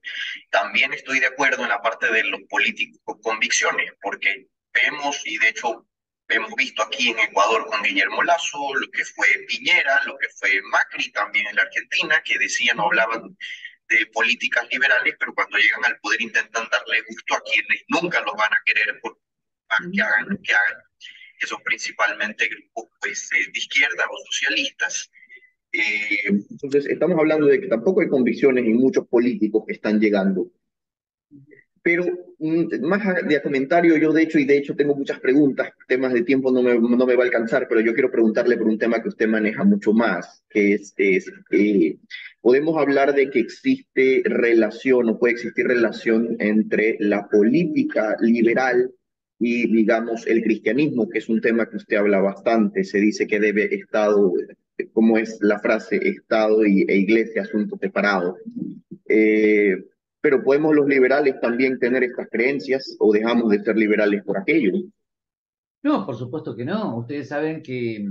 También 0.51 0.93
estoy 0.93 1.21
de 1.21 1.27
acuerdo 1.27 1.63
en 1.63 1.69
la 1.69 1.81
parte 1.81 2.11
de 2.11 2.25
los 2.25 2.41
políticos 2.51 3.01
con 3.05 3.21
convicciones, 3.21 3.93
porque 4.03 4.49
vemos, 4.75 5.23
y 5.27 5.39
de 5.39 5.51
hecho 5.51 5.87
hemos 6.27 6.53
visto 6.57 6.83
aquí 6.83 7.11
en 7.11 7.21
Ecuador 7.21 7.67
con 7.67 7.81
Guillermo 7.81 8.25
Lazo, 8.25 8.75
lo 8.75 8.91
que 8.91 9.05
fue 9.05 9.29
Piñera, 9.47 10.03
lo 10.07 10.19
que 10.19 10.27
fue 10.41 10.61
Macri 10.63 11.13
también 11.13 11.47
en 11.47 11.55
la 11.55 11.63
Argentina, 11.63 12.21
que 12.25 12.37
decían 12.37 12.81
o 12.81 12.87
hablaban 12.87 13.39
de 13.89 14.07
políticas 14.07 14.67
liberales, 14.73 15.15
pero 15.21 15.33
cuando 15.35 15.57
llegan 15.57 15.85
al 15.85 16.01
poder 16.01 16.21
intentan 16.21 16.69
darle 16.69 17.03
gusto 17.09 17.37
a 17.37 17.43
quienes 17.43 17.85
nunca 17.87 18.21
los 18.23 18.35
van 18.35 18.53
a 18.53 18.63
querer 18.65 19.01
que 19.93 20.03
hagan 20.03 20.39
que 20.43 20.53
hagan, 20.53 20.83
que 21.39 21.47
son 21.47 21.63
principalmente 21.65 22.49
grupos 22.49 22.89
pues, 23.01 23.31
eh, 23.33 23.51
de 23.53 23.59
izquierda 23.59 24.05
o 24.11 24.27
socialistas. 24.27 25.11
Eh, 25.73 26.29
entonces, 26.51 26.87
estamos 26.87 27.19
hablando 27.19 27.47
de 27.47 27.61
que 27.61 27.69
tampoco 27.69 28.01
hay 28.01 28.09
convicciones 28.09 28.65
en 28.65 28.77
muchos 28.77 29.07
políticos 29.07 29.65
que 29.67 29.75
están 29.75 30.01
llegando. 30.01 30.51
Pero 31.83 32.05
mm, 32.39 32.81
más 32.83 33.03
de 33.27 33.43
comentario, 33.43 33.97
yo 33.97 34.13
de 34.13 34.23
hecho, 34.23 34.39
y 34.39 34.45
de 34.45 34.59
hecho 34.59 34.75
tengo 34.75 34.95
muchas 34.95 35.21
preguntas, 35.21 35.71
temas 35.87 36.13
de 36.13 36.23
tiempo 36.23 36.51
no 36.51 36.63
me, 36.63 36.79
no 36.79 37.07
me 37.07 37.15
va 37.15 37.23
a 37.23 37.27
alcanzar, 37.27 37.67
pero 37.69 37.81
yo 37.81 37.95
quiero 37.95 38.11
preguntarle 38.11 38.57
por 38.57 38.67
un 38.67 38.79
tema 38.79 39.01
que 39.03 39.09
usted 39.09 39.29
maneja 39.29 39.65
mucho 39.65 39.93
más, 39.93 40.45
que 40.51 40.75
es, 40.75 40.93
es 40.97 41.31
eh, 41.51 41.97
podemos 42.41 42.77
hablar 42.77 43.15
de 43.15 43.31
que 43.31 43.41
existe 43.41 44.23
relación 44.25 45.09
o 45.09 45.19
puede 45.19 45.35
existir 45.35 45.67
relación 45.67 46.37
entre 46.41 46.97
la 47.01 47.29
política 47.29 48.17
liberal 48.21 48.93
y, 49.39 49.71
digamos, 49.73 50.27
el 50.27 50.43
cristianismo, 50.43 51.09
que 51.09 51.19
es 51.19 51.29
un 51.29 51.41
tema 51.41 51.69
que 51.69 51.77
usted 51.77 51.97
habla 51.97 52.21
bastante. 52.21 52.83
Se 52.85 52.99
dice 52.99 53.27
que 53.27 53.39
debe 53.39 53.73
Estado, 53.75 54.33
como 54.93 55.17
es 55.17 55.39
la 55.41 55.61
frase, 55.61 55.97
Estado 55.97 56.67
y, 56.67 56.85
e 56.89 56.97
Iglesia, 56.97 57.43
asuntos 57.43 57.79
separados. 57.81 58.37
Eh, 59.09 59.77
pero 60.21 60.43
podemos 60.43 60.75
los 60.75 60.89
liberales 60.89 61.41
también 61.41 61.79
tener 61.79 62.03
estas 62.03 62.29
creencias 62.29 62.97
o 62.99 63.13
dejamos 63.13 63.51
de 63.51 63.63
ser 63.63 63.77
liberales 63.77 64.25
por 64.25 64.37
aquello. 64.37 64.73
No, 65.83 66.05
por 66.05 66.17
supuesto 66.17 66.57
que 66.57 66.65
no. 66.65 66.99
Ustedes 66.99 67.29
saben 67.29 67.63
que 67.63 68.05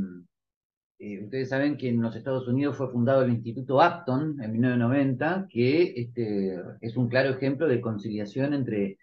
eh, 0.99 1.23
ustedes 1.23 1.49
saben 1.49 1.77
que 1.77 1.89
en 1.89 2.01
los 2.01 2.15
Estados 2.15 2.47
Unidos 2.47 2.77
fue 2.77 2.89
fundado 2.89 3.21
el 3.21 3.33
Instituto 3.33 3.81
Acton 3.81 4.41
en 4.41 4.51
1990, 4.51 5.47
que 5.49 5.93
este, 5.95 6.59
es 6.81 6.95
un 6.95 7.09
claro 7.09 7.31
ejemplo 7.31 7.67
de 7.67 7.81
conciliación 7.81 8.53
entre 8.53 8.97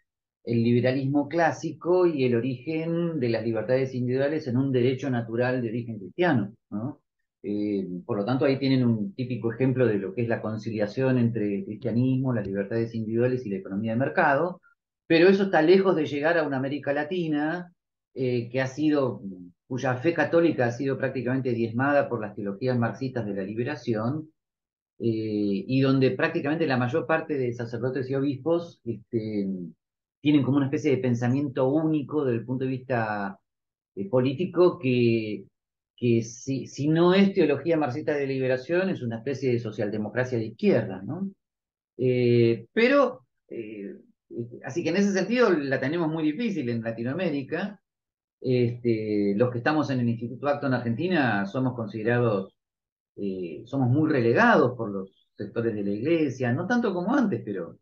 el 0.45 0.63
liberalismo 0.63 1.29
clásico 1.29 2.07
y 2.07 2.25
el 2.25 2.35
origen 2.35 3.19
de 3.19 3.29
las 3.31 3.45
libertades 3.45 3.95
individuales 3.95 4.47
en 4.47 4.59
un 4.59 4.73
derecho 4.73 5.09
natural 5.11 5.63
de 5.63 5.69
origen 5.69 5.99
cristiano. 5.99 6.53
Eh, 7.43 7.87
por 8.07 8.19
lo 8.19 8.25
tanto, 8.25 8.45
ahí 8.45 8.59
tienen 8.59 8.85
un 8.85 9.15
típico 9.15 9.53
ejemplo 9.53 9.87
de 9.87 9.99
lo 9.99 10.15
que 10.15 10.23
es 10.23 10.29
la 10.29 10.43
conciliación 10.43 11.19
entre 11.19 11.57
el 11.57 11.65
cristianismo, 11.65 12.33
las 12.33 12.47
libertades 12.47 12.95
individuales 12.95 13.45
y 13.45 13.51
la 13.51 13.57
economía 13.57 13.93
de 13.93 13.99
mercado, 13.99 14.61
pero 15.07 15.29
eso 15.29 15.45
está 15.45 15.63
lejos 15.63 15.97
de 15.97 16.07
llegar 16.07 16.39
a 16.39 16.47
una 16.47 16.59
América 16.59 16.93
Latina 16.93 17.73
eh, 18.15 18.49
que 18.51 18.61
ha 18.61 18.67
sido, 18.67 19.23
cuya 19.67 19.97
fe 19.97 20.15
católica 20.15 20.67
ha 20.67 20.73
sido 20.73 20.97
prácticamente 20.99 21.53
diezmada 21.53 22.09
por 22.09 22.21
las 22.21 22.35
teologías 22.35 22.79
marxistas 22.79 23.27
de 23.27 23.35
la 23.35 23.43
liberación, 23.43 24.31
eh, 24.99 25.65
y 25.67 25.81
donde 25.81 26.13
prácticamente 26.13 26.67
la 26.67 26.77
mayor 26.77 27.07
parte 27.07 27.37
de 27.37 27.53
sacerdotes 27.53 28.09
y 28.09 28.15
obispos 28.15 28.81
este, 28.85 29.49
tienen 30.25 30.43
como 30.43 30.57
una 30.57 30.67
especie 30.67 30.91
de 30.93 31.03
pensamiento 31.03 31.69
único 31.69 32.25
desde 32.25 32.39
el 32.39 32.47
punto 32.47 32.65
de 32.65 32.71
vista 32.71 33.39
eh, 33.95 34.09
político 34.09 34.79
que, 34.79 35.45
si, 36.23 36.89
no 36.89 37.13
es 37.13 37.35
teología 37.35 37.77
marxista 37.77 38.15
de 38.15 38.27
liberación, 38.27 38.89
es 38.89 39.03
una 39.03 39.19
especie 39.19 39.53
de 39.53 39.59
socialdemocracia 39.59 40.39
de 40.39 40.47
izquierda, 40.47 41.03
¿no? 41.03 41.31
Eh, 41.99 42.67
pero, 42.73 43.27
eh, 43.51 43.97
así 44.65 44.83
que 44.83 44.89
en 44.89 44.97
ese 44.97 45.13
sentido 45.13 45.51
la 45.51 45.79
tenemos 45.79 46.09
muy 46.11 46.25
difícil 46.25 46.71
en 46.71 46.81
Latinoamérica. 46.81 47.79
Este, 48.41 49.35
los 49.37 49.51
que 49.51 49.59
estamos 49.59 49.91
en 49.91 50.01
el 50.01 50.09
Instituto 50.09 50.49
Acto 50.49 50.69
en 50.69 50.75
Argentina 50.75 51.45
somos 51.45 51.75
considerados, 51.75 52.55
somos 53.67 53.91
muy 53.91 54.11
relegados 54.11 54.75
por 54.75 54.91
los 54.91 55.29
sectores 55.37 55.75
de 55.75 55.85
la 55.85 55.91
iglesia, 55.91 56.51
no 56.51 56.67
tanto 56.67 56.95
como 56.95 57.15
antes, 57.15 57.43
pero 57.45 57.79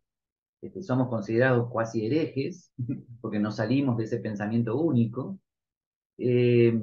este, 0.63 0.81
somos 0.81 1.09
considerados 1.09 1.69
cuasi 1.69 2.05
herejes, 2.05 2.71
porque 3.21 3.37
no 3.39 3.51
salimos 3.51 3.97
de 3.97 4.05
ese 4.05 4.19
pensamiento 4.19 4.77
único. 4.77 5.39
Eh, 6.17 6.73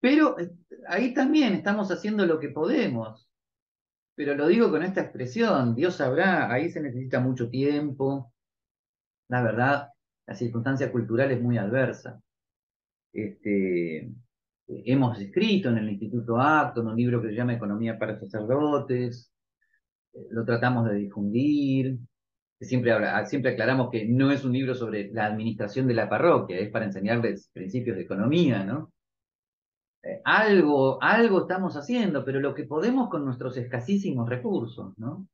pero 0.00 0.38
eh, 0.38 0.52
ahí 0.86 1.12
también 1.12 1.54
estamos 1.54 1.90
haciendo 1.90 2.24
lo 2.26 2.38
que 2.38 2.50
podemos. 2.50 3.28
Pero 4.14 4.36
lo 4.36 4.46
digo 4.46 4.70
con 4.70 4.84
esta 4.84 5.00
expresión, 5.00 5.74
Dios 5.74 5.96
sabrá, 5.96 6.52
ahí 6.52 6.70
se 6.70 6.80
necesita 6.80 7.18
mucho 7.18 7.50
tiempo. 7.50 8.32
La 9.28 9.42
verdad, 9.42 9.88
la 10.26 10.34
circunstancia 10.36 10.92
cultural 10.92 11.32
es 11.32 11.42
muy 11.42 11.58
adversa. 11.58 12.20
Este, 13.12 14.12
hemos 14.68 15.18
escrito 15.18 15.70
en 15.70 15.78
el 15.78 15.90
Instituto 15.90 16.38
Acton 16.40 16.86
un 16.86 16.96
libro 16.96 17.20
que 17.20 17.30
se 17.30 17.34
llama 17.34 17.54
Economía 17.54 17.98
para 17.98 18.16
sacerdotes, 18.20 19.32
eh, 20.12 20.26
lo 20.30 20.44
tratamos 20.44 20.88
de 20.88 20.94
difundir, 20.94 21.98
siempre, 22.60 22.92
siempre 23.26 23.52
aclaramos 23.52 23.90
que 23.90 24.06
no 24.06 24.30
es 24.30 24.44
un 24.44 24.52
libro 24.52 24.74
sobre 24.74 25.10
la 25.12 25.26
administración 25.26 25.86
de 25.86 25.94
la 25.94 26.08
parroquia, 26.08 26.58
es 26.58 26.70
para 26.70 26.84
enseñarles 26.84 27.50
principios 27.52 27.96
de 27.96 28.02
economía, 28.02 28.64
¿no? 28.64 28.92
Eh, 30.02 30.20
algo, 30.24 31.02
algo 31.02 31.42
estamos 31.42 31.76
haciendo, 31.76 32.24
pero 32.24 32.40
lo 32.40 32.54
que 32.54 32.64
podemos 32.64 33.08
con 33.08 33.24
nuestros 33.24 33.56
escasísimos 33.56 34.28
recursos, 34.28 34.96
¿no? 34.98 35.26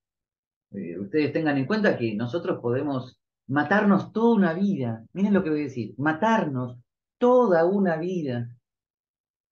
Eh, 0.73 0.99
ustedes 0.99 1.33
tengan 1.33 1.59
en 1.59 1.67
cuenta 1.67 1.97
que 1.97 2.15
nosotros 2.15 2.61
podemos 2.61 3.19
matarnos 3.49 4.13
toda 4.13 4.35
una 4.35 4.55
vida, 4.55 5.05
miren 5.13 5.35
lo 5.35 5.45
que 5.45 5.51
voy 5.51 5.61
a 5.61 5.65
decir, 5.65 5.95
matarnos 5.99 6.79
toda 7.19 7.65
una 7.65 7.97
vida 7.97 8.51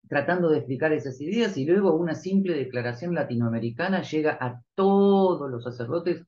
tratando 0.08 0.48
de 0.50 0.58
explicar 0.58 0.92
esas 0.92 1.20
ideas 1.20 1.56
y 1.56 1.64
luego 1.64 1.94
una 1.94 2.14
simple 2.14 2.54
declaración 2.54 3.14
latinoamericana 3.14 4.02
llega 4.02 4.36
a 4.40 4.60
todos 4.74 5.50
los 5.50 5.64
sacerdotes 5.64 6.24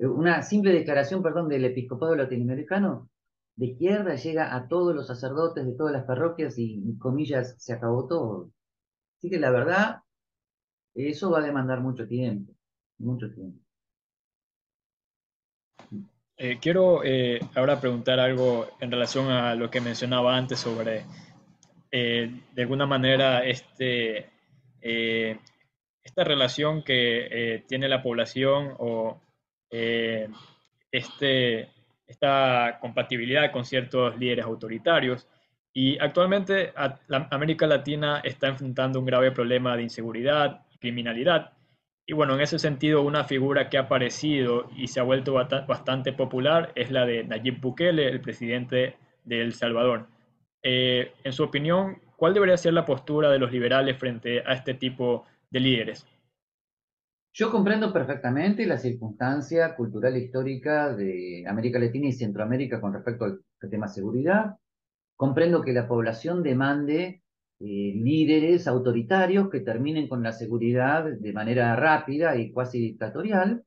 una 0.00 0.42
simple 0.42 0.72
declaración, 0.72 1.22
perdón, 1.22 1.48
del 1.48 1.64
episcopado 1.64 2.14
latinoamericano 2.16 3.10
de 3.56 3.66
izquierda 3.66 4.14
llega 4.14 4.54
a 4.54 4.68
todos 4.68 4.94
los 4.94 5.06
sacerdotes 5.06 5.66
de 5.66 5.74
todas 5.74 5.92
las 5.92 6.04
parroquias 6.04 6.54
y, 6.56 6.96
comillas, 6.98 7.62
se 7.62 7.74
acabó 7.74 8.06
todo. 8.06 8.50
Así 9.18 9.28
que 9.28 9.38
la 9.38 9.50
verdad, 9.50 9.98
eso 10.94 11.30
va 11.30 11.40
a 11.40 11.42
demandar 11.42 11.80
mucho 11.80 12.08
tiempo, 12.08 12.54
mucho 12.98 13.30
tiempo. 13.30 13.58
Eh, 16.38 16.58
quiero 16.58 17.04
eh, 17.04 17.38
ahora 17.54 17.78
preguntar 17.78 18.18
algo 18.18 18.66
en 18.80 18.90
relación 18.90 19.26
a 19.26 19.54
lo 19.54 19.70
que 19.70 19.82
mencionaba 19.82 20.34
antes 20.34 20.60
sobre, 20.60 21.04
eh, 21.92 22.30
de 22.54 22.62
alguna 22.62 22.86
manera, 22.86 23.44
este, 23.44 24.30
esta 24.80 26.24
relación 26.24 26.82
que 26.82 27.62
tiene 27.68 27.90
la 27.90 28.02
población 28.02 28.74
o 28.78 29.20
eh, 29.70 30.28
este, 30.90 31.68
esta 32.06 32.78
compatibilidad 32.80 33.52
con 33.52 33.64
ciertos 33.64 34.18
líderes 34.18 34.44
autoritarios. 34.44 35.28
Y 35.72 35.98
actualmente 35.98 36.72
América 37.30 37.66
Latina 37.66 38.20
está 38.24 38.48
enfrentando 38.48 38.98
un 38.98 39.06
grave 39.06 39.30
problema 39.30 39.76
de 39.76 39.84
inseguridad, 39.84 40.62
criminalidad. 40.80 41.52
Y 42.04 42.12
bueno, 42.12 42.34
en 42.34 42.40
ese 42.40 42.58
sentido, 42.58 43.02
una 43.02 43.22
figura 43.22 43.68
que 43.68 43.78
ha 43.78 43.82
aparecido 43.82 44.68
y 44.76 44.88
se 44.88 44.98
ha 44.98 45.04
vuelto 45.04 45.32
bastante 45.32 46.12
popular 46.12 46.72
es 46.74 46.90
la 46.90 47.06
de 47.06 47.22
Nayib 47.22 47.60
Bukele, 47.60 48.08
el 48.08 48.20
presidente 48.20 48.96
de 49.24 49.42
El 49.42 49.52
Salvador. 49.54 50.08
Eh, 50.62 51.12
en 51.22 51.32
su 51.32 51.44
opinión, 51.44 52.02
¿cuál 52.16 52.34
debería 52.34 52.56
ser 52.56 52.72
la 52.72 52.84
postura 52.84 53.30
de 53.30 53.38
los 53.38 53.52
liberales 53.52 53.96
frente 53.96 54.42
a 54.44 54.54
este 54.54 54.74
tipo 54.74 55.24
de 55.50 55.60
líderes? 55.60 56.04
Yo 57.32 57.50
comprendo 57.50 57.92
perfectamente 57.92 58.66
la 58.66 58.76
circunstancia 58.76 59.76
cultural 59.76 60.16
e 60.16 60.24
histórica 60.24 60.94
de 60.94 61.44
América 61.46 61.78
Latina 61.78 62.08
y 62.08 62.12
Centroamérica 62.12 62.80
con 62.80 62.92
respecto 62.92 63.24
al, 63.24 63.40
tema 63.70 63.86
seguridad. 63.86 64.56
Comprendo 65.14 65.62
que 65.62 65.72
la 65.72 65.86
población 65.86 66.42
demande 66.42 67.22
eh, 67.60 67.92
líderes 67.94 68.66
autoritarios 68.66 69.48
que 69.48 69.60
terminen 69.60 70.08
con 70.08 70.22
la 70.22 70.32
seguridad 70.32 71.04
de 71.04 71.32
manera 71.32 71.76
rápida 71.76 72.36
y 72.36 72.52
cuasi 72.52 72.80
dictatorial, 72.80 73.62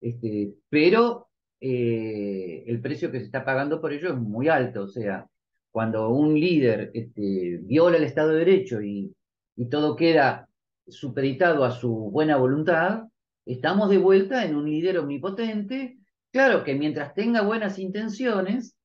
este, 0.00 0.54
pero 0.68 1.28
eh, 1.60 2.64
el 2.66 2.80
precio 2.80 3.10
que 3.10 3.20
se 3.20 3.26
está 3.26 3.44
pagando 3.44 3.80
por 3.80 3.92
ello 3.92 4.10
es 4.10 4.18
muy 4.18 4.48
alto. 4.48 4.82
O 4.82 4.88
sea, 4.88 5.26
cuando 5.70 6.10
un 6.10 6.34
líder 6.34 6.90
este, 6.92 7.58
viola 7.62 7.96
el 7.96 8.04
Estado 8.04 8.30
de 8.32 8.38
Derecho 8.40 8.82
y, 8.82 9.14
y 9.56 9.68
todo 9.68 9.96
queda 9.96 10.48
supeditado 10.88 11.64
a 11.64 11.70
su 11.70 12.10
buena 12.10 12.36
voluntad, 12.36 13.04
estamos 13.46 13.90
de 13.90 13.98
vuelta 13.98 14.44
en 14.44 14.56
un 14.56 14.66
líder 14.66 14.98
omnipotente. 14.98 15.98
Claro 16.32 16.64
que 16.64 16.74
mientras 16.74 17.14
tenga 17.14 17.42
buenas 17.42 17.78
intenciones, 17.78 18.76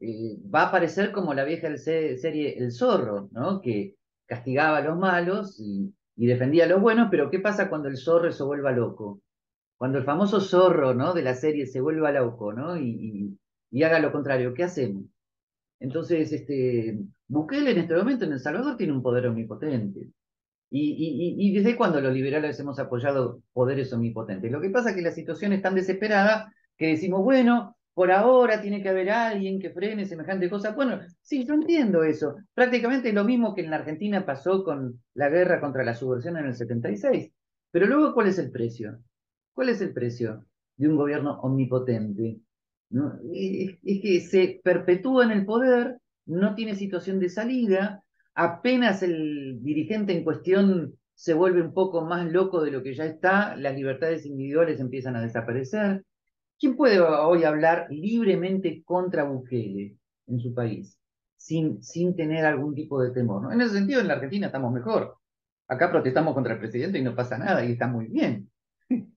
eh, 0.00 0.36
va 0.54 0.62
a 0.62 0.68
aparecer 0.68 1.12
como 1.12 1.34
la 1.34 1.44
vieja 1.44 1.76
serie 1.76 2.58
El 2.58 2.72
Zorro, 2.72 3.28
¿no? 3.32 3.60
Que 3.60 3.94
castigaba 4.26 4.78
a 4.78 4.82
los 4.82 4.98
malos 4.98 5.58
y, 5.58 5.92
defendía 6.16 6.64
a 6.64 6.68
los 6.68 6.80
buenos, 6.80 7.08
pero 7.10 7.30
¿qué 7.30 7.40
pasa 7.40 7.68
cuando 7.68 7.88
el 7.88 7.96
zorro 7.96 8.30
se 8.32 8.44
vuelva 8.44 8.72
loco? 8.72 9.20
Cuando 9.76 9.98
el 9.98 10.04
famoso 10.04 10.40
zorro, 10.40 10.94
¿no? 10.94 11.12
De 11.12 11.22
la 11.22 11.34
serie 11.34 11.66
se 11.66 11.80
vuelva 11.80 12.12
loco, 12.12 12.52
¿no? 12.52 12.76
Y, 12.78 13.36
y 13.70 13.82
haga 13.82 13.98
lo 13.98 14.12
contrario, 14.12 14.54
¿qué 14.54 14.64
hacemos? 14.64 15.04
Entonces, 15.80 16.32
este, 16.32 16.98
Bukele 17.26 17.72
en 17.72 17.78
este 17.78 17.94
momento 17.96 18.24
en 18.24 18.32
El 18.32 18.40
Salvador 18.40 18.76
tiene 18.76 18.92
un 18.92 19.02
poder 19.02 19.26
omnipotente. 19.26 20.12
Y, 20.76 21.52
desde 21.52 21.76
cuando 21.76 22.00
los 22.00 22.12
liberales 22.12 22.58
hemos 22.58 22.80
apoyado 22.80 23.40
poderes 23.52 23.92
omnipotentes. 23.92 24.50
Lo 24.50 24.60
que 24.60 24.70
pasa 24.70 24.90
es 24.90 24.96
que 24.96 25.02
la 25.02 25.12
situación 25.12 25.52
es 25.52 25.62
tan 25.62 25.76
desesperada 25.76 26.52
que 26.76 26.88
decimos, 26.88 27.22
bueno, 27.22 27.76
por 27.94 28.10
ahora 28.10 28.60
tiene 28.60 28.82
que 28.82 28.88
haber 28.88 29.10
alguien 29.10 29.60
que 29.60 29.70
frene 29.70 30.04
semejante 30.04 30.50
cosa. 30.50 30.72
Bueno, 30.72 30.98
sí, 31.22 31.46
yo 31.46 31.54
entiendo 31.54 32.02
eso. 32.02 32.34
Prácticamente 32.54 33.12
lo 33.12 33.22
mismo 33.22 33.54
que 33.54 33.62
en 33.62 33.70
la 33.70 33.76
Argentina 33.76 34.26
pasó 34.26 34.64
con 34.64 35.00
la 35.14 35.28
guerra 35.28 35.60
contra 35.60 35.84
la 35.84 35.94
subversión 35.94 36.36
en 36.38 36.46
el 36.46 36.54
76. 36.54 37.30
Pero 37.70 37.86
luego, 37.86 38.12
¿cuál 38.12 38.26
es 38.26 38.38
el 38.40 38.50
precio? 38.50 38.98
¿Cuál 39.52 39.68
es 39.68 39.80
el 39.80 39.92
precio 39.92 40.44
de 40.76 40.88
un 40.88 40.96
gobierno 40.96 41.38
omnipotente? 41.40 42.40
es 43.32 44.00
que 44.02 44.20
se 44.20 44.60
perpetúa 44.62 45.24
en 45.24 45.30
el 45.30 45.44
poder, 45.44 45.98
no 46.26 46.54
tiene 46.54 46.74
situación 46.74 47.18
de 47.18 47.28
salida, 47.28 48.03
apenas 48.34 49.02
el 49.02 49.62
dirigente 49.62 50.12
en 50.12 50.24
cuestión 50.24 50.98
se 51.14 51.34
vuelve 51.34 51.62
un 51.62 51.72
poco 51.72 52.02
más 52.02 52.30
loco 52.30 52.62
de 52.62 52.70
lo 52.70 52.82
que 52.82 52.94
ya 52.94 53.04
está, 53.04 53.56
las 53.56 53.74
libertades 53.74 54.26
individuales 54.26 54.80
empiezan 54.80 55.16
a 55.16 55.22
desaparecer. 55.22 56.04
¿Quién 56.58 56.76
puede 56.76 57.00
hoy 57.00 57.44
hablar 57.44 57.86
libremente 57.90 58.82
contra 58.84 59.24
Bukele 59.24 59.96
en 60.26 60.40
su 60.40 60.54
país 60.54 60.98
sin, 61.36 61.82
sin 61.82 62.16
tener 62.16 62.44
algún 62.44 62.74
tipo 62.74 63.00
de 63.02 63.12
temor? 63.12 63.52
En 63.52 63.60
ese 63.60 63.74
sentido, 63.74 64.00
en 64.00 64.08
la 64.08 64.14
Argentina 64.14 64.46
estamos 64.46 64.72
mejor. 64.72 65.16
Acá 65.68 65.90
protestamos 65.90 66.34
contra 66.34 66.54
el 66.54 66.60
presidente 66.60 66.98
y 66.98 67.02
no 67.02 67.14
pasa 67.14 67.38
nada 67.38 67.64
y 67.64 67.72
está 67.72 67.86
muy 67.86 68.06
bien. 68.06 68.50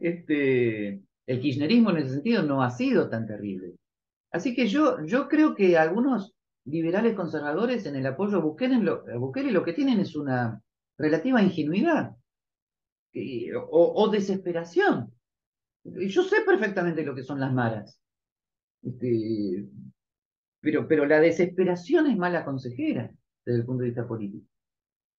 Este, 0.00 1.02
el 1.26 1.40
kirchnerismo 1.40 1.90
en 1.90 1.98
ese 1.98 2.14
sentido 2.14 2.42
no 2.42 2.62
ha 2.62 2.70
sido 2.70 3.10
tan 3.10 3.26
terrible. 3.26 3.74
Así 4.30 4.54
que 4.54 4.68
yo, 4.68 5.04
yo 5.04 5.28
creo 5.28 5.54
que 5.54 5.76
algunos 5.76 6.35
liberales 6.66 7.14
conservadores 7.14 7.86
en 7.86 7.96
el 7.96 8.06
apoyo 8.06 8.38
a 8.38 8.40
Bukele, 8.40 8.78
lo, 8.78 9.04
lo 9.06 9.64
que 9.64 9.72
tienen 9.72 10.00
es 10.00 10.14
una 10.16 10.60
relativa 10.98 11.42
ingenuidad 11.42 12.16
o, 13.70 14.08
desesperación. 14.10 15.12
Yo 15.84 16.22
sé 16.24 16.36
perfectamente 16.44 17.04
lo 17.04 17.14
que 17.14 17.22
son 17.22 17.40
las 17.40 17.52
maras, 17.52 18.00
este, 18.82 19.68
pero, 20.60 20.86
pero 20.88 21.06
la 21.06 21.20
desesperación 21.20 22.08
es 22.08 22.16
mala 22.16 22.44
consejera 22.44 23.10
desde 23.44 23.60
el 23.60 23.66
punto 23.66 23.82
de 23.82 23.88
vista 23.88 24.06
político. 24.06 24.46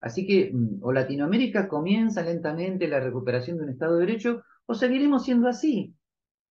Así 0.02 0.28
que 0.28 0.52
mm, 0.54 0.84
o 0.84 0.92
Latinoamérica 0.92 1.68
comienza 1.68 2.22
lentamente 2.22 2.88
la 2.88 3.00
recuperación 3.00 3.58
de 3.58 3.64
un 3.64 3.70
Estado 3.70 3.96
de 3.96 4.06
Derecho 4.06 4.44
o 4.66 4.76
seguiremos 4.76 5.24
siendo 5.24 5.48
así. 5.48 5.96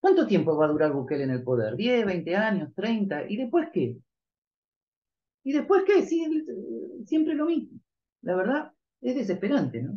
¿Cuánto 0.00 0.26
tiempo 0.26 0.56
va 0.56 0.66
a 0.66 0.68
durar 0.68 0.92
Bukele 0.92 1.24
en 1.24 1.30
el 1.30 1.42
poder? 1.42 1.74
¿10, 1.74 2.06
20 2.06 2.36
años, 2.36 2.74
30? 2.74 3.30
¿Y 3.30 3.36
después 3.36 3.68
qué? 3.72 3.98
¿Y 5.46 5.52
después 5.52 5.84
qué? 5.86 6.02
Sí, 6.02 6.26
siempre 7.06 7.34
lo 7.36 7.46
mismo. 7.46 7.78
La 8.22 8.34
verdad, 8.34 8.72
es 9.00 9.14
desesperante, 9.14 9.80
¿no? 9.80 9.96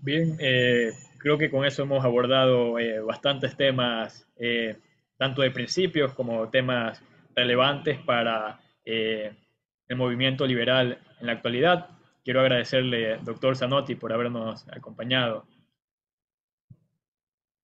Bien, 0.00 0.36
eh, 0.38 0.92
creo 1.18 1.36
que 1.36 1.50
con 1.50 1.64
eso 1.64 1.82
hemos 1.82 2.04
abordado 2.04 2.78
eh, 2.78 3.00
bastantes 3.00 3.56
temas, 3.56 4.28
eh, 4.36 4.78
tanto 5.16 5.42
de 5.42 5.50
principios 5.50 6.14
como 6.14 6.48
temas 6.50 7.02
relevantes 7.34 7.98
para 7.98 8.60
el 8.84 9.96
movimiento 9.96 10.46
liberal 10.46 11.00
en 11.18 11.26
la 11.26 11.32
actualidad. 11.32 11.90
Quiero 12.22 12.42
agradecerle, 12.42 13.18
doctor 13.24 13.56
Zanotti, 13.56 13.96
por 13.96 14.12
habernos 14.12 14.64
acompañado. 14.68 15.48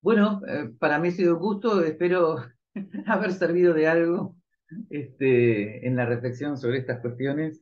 Bueno, 0.01 0.41
para 0.77 0.99
mí 0.99 1.07
ha 1.07 1.11
sido 1.11 1.35
un 1.35 1.39
gusto, 1.41 1.81
espero 1.85 2.51
haber 3.05 3.31
servido 3.31 3.73
de 3.73 3.87
algo 3.87 4.35
este, 4.89 5.87
en 5.87 5.95
la 5.95 6.05
reflexión 6.05 6.57
sobre 6.57 6.79
estas 6.79 6.99
cuestiones. 7.01 7.61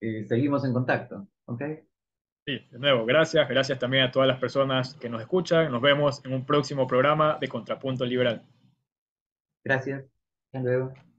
seguimos 0.00 0.64
en 0.64 0.72
contacto, 0.72 1.28
¿ok? 1.46 1.62
Sí, 2.46 2.58
de 2.70 2.78
nuevo, 2.78 3.04
gracias. 3.04 3.48
Gracias 3.48 3.78
también 3.78 4.04
a 4.04 4.10
todas 4.10 4.26
las 4.26 4.38
personas 4.38 4.94
que 4.94 5.08
nos 5.08 5.20
escuchan. 5.20 5.70
Nos 5.70 5.82
vemos 5.82 6.24
en 6.24 6.32
un 6.32 6.46
próximo 6.46 6.86
programa 6.86 7.38
de 7.40 7.48
Contrapunto 7.48 8.04
Liberal. 8.04 8.42
Gracias. 9.62 10.04
Hasta 10.46 10.60
luego. 10.60 11.09